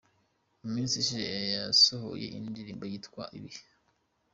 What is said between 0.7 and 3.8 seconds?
minsi ishize yasohoye indi ndirimbo yitwa Ibihe.